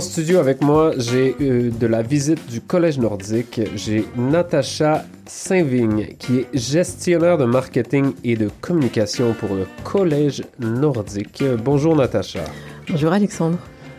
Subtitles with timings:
[0.00, 3.60] en studio avec moi, j'ai eu de la visite du Collège nordique.
[3.76, 11.44] J'ai Natacha Saint-Vigne, qui est gestionnaire de marketing et de communication pour le Collège nordique.
[11.62, 12.44] Bonjour Natacha.
[12.88, 13.58] Bonjour Alexandre.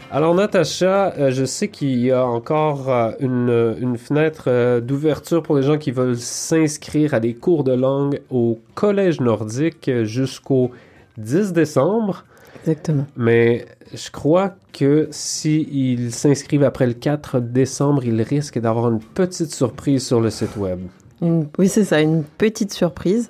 [0.10, 5.44] Alors Natacha, euh, je sais qu'il y a encore euh, une, une fenêtre euh, d'ouverture
[5.44, 10.72] pour les gens qui veulent s'inscrire à des cours de langue au Collège nordique jusqu'au
[11.20, 12.24] 10 décembre.
[12.60, 13.06] Exactement.
[13.16, 19.54] Mais je crois que s'ils s'inscrivent après le 4 décembre, ils risquent d'avoir une petite
[19.54, 20.80] surprise sur le site web.
[21.22, 23.30] oui, c'est ça, une petite surprise.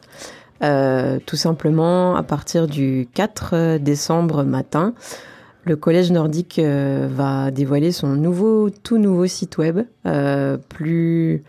[0.60, 4.94] tout simplement, à partir du 4 décembre matin,
[5.64, 11.44] le Collège nordique euh, va dévoiler son nouveau, tout nouveau site web, euh, plus,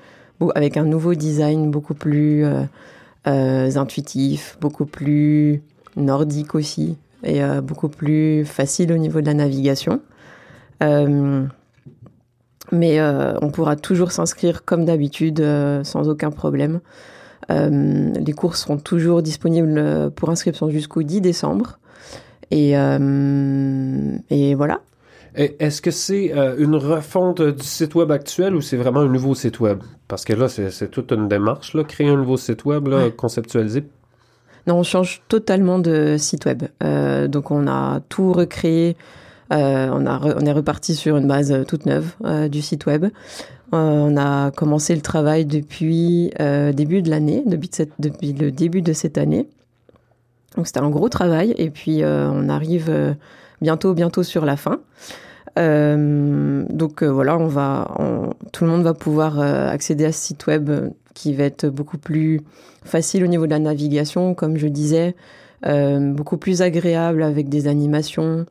[0.54, 2.44] avec un nouveau design beaucoup plus
[3.26, 5.62] euh, intuitif, beaucoup plus
[5.96, 10.00] nordique aussi, et beaucoup plus facile au niveau de la navigation.
[12.72, 15.44] mais on pourra toujours s'inscrire comme d'habitude,
[15.84, 16.80] sans aucun problème.
[17.48, 21.78] les cours seront toujours disponibles pour inscription jusqu'au 10 décembre.
[22.52, 24.82] Et, euh, et voilà.
[25.34, 29.34] Est-ce que c'est euh, une refonte du site web actuel ou c'est vraiment un nouveau
[29.34, 29.78] site web?
[30.06, 33.84] Parce que là, c'est toute une démarche, là, créer un nouveau site web, là, conceptualisé.
[34.66, 36.64] Non, on change totalement de site web.
[36.82, 38.96] Euh, donc, on a tout recréé.
[39.50, 42.14] on, a on est reparti sur une base toute neuve
[42.48, 43.06] du site web.
[43.72, 46.30] on a commencé le travail depuis
[46.72, 49.48] début de l'année, depuis, le début de cette année.
[50.56, 53.14] Donc c'était un gros travail et puis euh, on arrive euh,
[53.60, 54.80] bientôt bientôt sur la fin.
[55.58, 57.88] Euh, donc voilà, on va,
[58.52, 60.70] tout le monde va pouvoir accéder à ce site web
[61.14, 62.40] qui va être beaucoup plus
[62.84, 65.14] facile au niveau de la navigation, comme je disais,
[65.64, 68.46] beaucoup plus agréable avec des animations.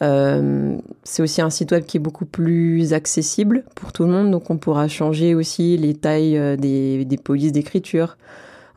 [0.00, 4.50] c'est aussi un site web qui est beaucoup plus accessible pour tout le monde, donc
[4.50, 8.16] on pourra changer aussi les tailles des, des polices d'écriture.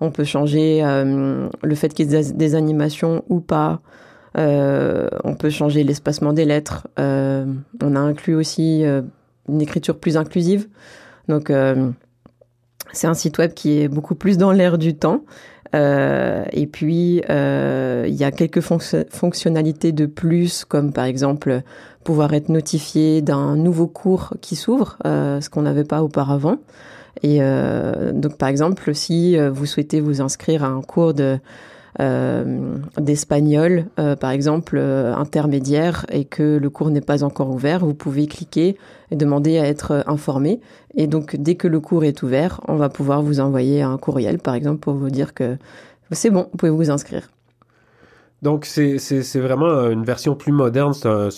[0.02, 3.82] On peut changer euh, le fait qu'il y ait des, animations ou pas.
[4.38, 6.88] Euh, on peut changer l'espacement des lettres.
[7.00, 7.46] Euh,
[7.84, 8.84] on a inclus aussi
[9.48, 10.68] une écriture plus inclusive.
[11.28, 11.52] Donc,
[12.92, 15.24] c'est un site web qui est beaucoup plus dans l'air du temps.
[15.74, 21.62] et puis, il y a quelques fonctionnalités de plus, comme par exemple
[22.04, 26.58] pouvoir être notifié d'un nouveau cours qui s'ouvre, ce qu'on n'avait pas auparavant.
[27.24, 31.40] Et euh, donc, par exemple, si euh, vous souhaitez vous inscrire à un cours de
[32.00, 33.86] euh, d'espagnol,
[34.20, 38.78] par exemple, intermédiaire, et que le cours n'est pas encore ouvert, vous pouvez cliquer
[39.12, 40.60] et demander à être informé.
[40.96, 44.40] Et donc, dès que le cours est ouvert, on va pouvoir vous envoyer un courriel,
[44.40, 45.58] par exemple, pour vous dire que
[46.12, 47.30] c'est bon, vous pouvez vous inscrire.
[48.42, 50.94] Donc, c'est vraiment une version plus moderne.
[50.94, 51.30] C'est un,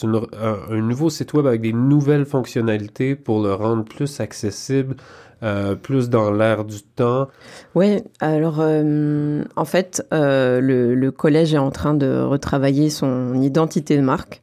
[0.69, 4.95] un, nouveau site web avec des nouvelles fonctionnalités pour le rendre plus accessible
[5.43, 7.27] euh, plus dans l'air du temps.
[7.73, 13.97] Oui, alors euh, en fait, euh, le, collège est en train de retravailler son identité
[13.97, 14.41] de marque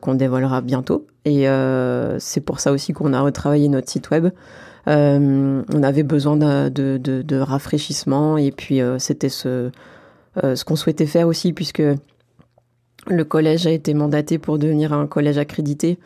[0.00, 1.06] qu'on dévoilera bientôt.
[1.24, 1.46] Et
[2.18, 4.28] c'est pour ça aussi qu'on a retravaillé notre site web.
[4.86, 9.70] on avait besoin de, de, rafraîchissement et puis c'était ce,
[10.42, 11.82] ce qu'on souhaitait faire aussi puisque
[13.08, 15.98] le collège a été mandaté pour devenir un collège accrédité.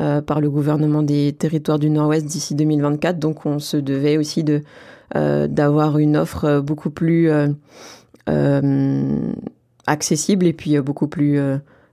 [0.00, 3.18] Euh, par le gouvernement des territoires du Nord-Ouest d'ici 2024.
[3.18, 4.62] Donc on se devait aussi de
[5.16, 7.28] euh, d'avoir une offre beaucoup plus
[8.28, 9.32] euh,
[9.88, 11.40] accessible et puis beaucoup plus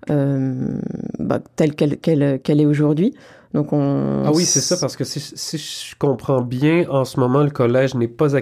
[0.07, 3.15] bah, telle qu'elle qu'elle est aujourd'hui.
[3.55, 4.23] Donc on...
[4.23, 7.95] Ah oui, c'est ça, parce que si, je comprends bien, en ce moment, le collège
[7.95, 8.35] n'est pas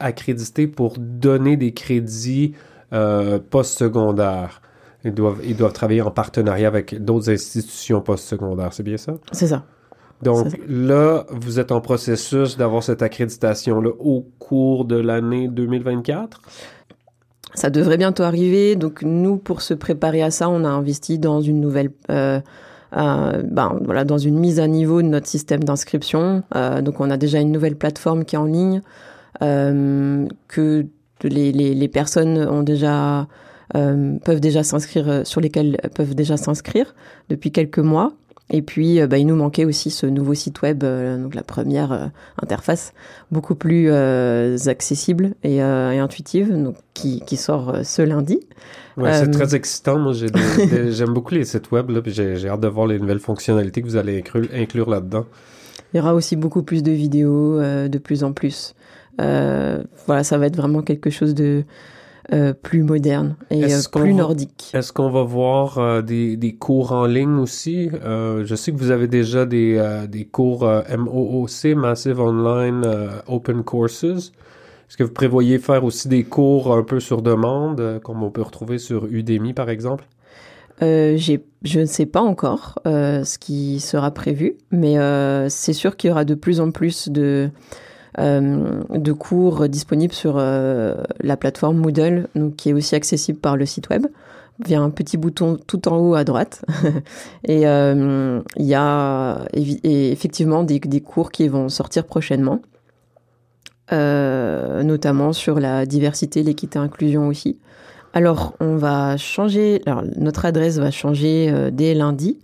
[0.00, 2.54] accrédité pour donner des crédits
[2.92, 4.60] euh, postsecondaires.
[5.04, 9.14] Ils doivent, ils doivent travailler en partenariat avec d'autres institutions postsecondaires, c'est bien ça?
[9.32, 9.64] C'est ça.
[10.22, 16.40] Donc là, vous êtes en processus d'avoir cette accréditation-là au cours de l'année 2024?
[17.54, 18.74] Ça devrait bientôt arriver.
[18.74, 21.90] Donc nous, pour se préparer à ça, on a investi dans une nouvelle...
[22.10, 22.40] Euh,
[22.96, 26.44] euh, ben, voilà, dans une mise à niveau de notre système d'inscription.
[26.54, 28.82] Euh, donc on a déjà une nouvelle plateforme qui est en ligne,
[29.40, 30.86] que
[31.22, 33.26] les, les, les, personnes ont déjà
[33.74, 36.94] euh, peuvent déjà s'inscrire, euh, sur lesquels peuvent déjà s'inscrire
[37.30, 38.12] depuis quelques mois.
[38.50, 42.10] Et puis, euh, bah, il nous manquait aussi ce nouveau site web, donc la première
[42.42, 42.92] interface,
[43.30, 43.90] beaucoup plus
[44.68, 48.40] accessible et, intuitive, donc qui, qui sort ce lundi.
[48.98, 49.98] Ouais, c'est très excitant.
[49.98, 50.12] Moi,
[50.90, 53.96] j'aime beaucoup les sites web, là, j'ai hâte de voir les nouvelles fonctionnalités que vous
[53.96, 55.24] allez inclure, inclure là-dedans.
[55.92, 58.74] Il y aura aussi beaucoup plus de vidéos, de plus en plus.
[59.18, 61.64] Voilà, ça va être vraiment quelque chose de
[62.62, 64.70] plus moderne et plus nordique.
[64.72, 67.90] Est-ce qu'on va voir des, des, cours en ligne aussi?
[67.92, 70.66] Je sais que vous avez déjà des, des cours
[70.96, 72.82] MOOC, Massive Online
[73.26, 74.04] Open Courses.
[74.04, 78.42] Est-ce que vous prévoyez faire aussi des cours un peu sur demande, comme on peut
[78.42, 80.04] retrouver sur Udemy par exemple?
[80.82, 85.96] Euh, je ne sais pas encore euh, ce qui sera prévu, mais euh, c'est sûr
[85.96, 87.48] qu'il y aura de plus en plus de, euh,
[88.18, 93.66] de cours disponibles sur euh, la plateforme Moodle, donc, qui est aussi accessible par le
[93.66, 94.06] site web,
[94.64, 96.64] via un petit bouton tout en haut à droite.
[97.44, 102.60] et il y a effectivement des, cours qui vont sortir prochainement,
[103.90, 107.58] notamment sur la diversité, l'équité, inclusion aussi.
[108.14, 109.82] Alors, on va changer.
[109.86, 112.38] Alors, notre adresse va changer euh, dès lundi.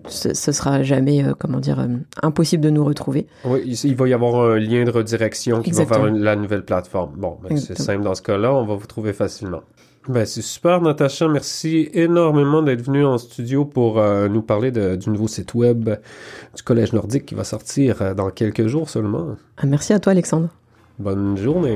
[0.08, 1.88] ce sera jamais, euh, comment dire, euh,
[2.22, 3.26] impossible de nous retrouver.
[3.44, 7.14] Oui, il va y avoir un lien de redirection qui va vers la nouvelle plateforme.
[7.16, 9.62] Bon, ben, c'est simple dans ce cas-là, on va vous trouver facilement.
[10.08, 11.29] Ben, c'est super, Natacha.
[11.29, 15.91] Merci énormément d'être venue en studio pour nous parler du nouveau site web
[16.55, 19.37] du Collège nordique qui va sortir dans quelques jours seulement.
[19.56, 20.49] Ah, merci à toi, Alexandre.
[20.99, 21.75] Bonne journée.